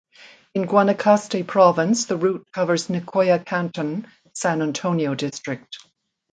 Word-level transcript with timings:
In 0.55 0.63
Guanacaste 0.65 1.45
province 1.45 2.05
the 2.05 2.17
route 2.17 2.47
covers 2.51 2.87
Nicoya 2.89 3.37
canton 3.37 4.07
(San 4.33 4.63
Antonio 4.63 5.13
district). 5.13 5.77